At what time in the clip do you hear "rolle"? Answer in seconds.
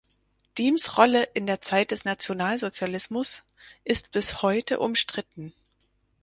0.97-1.21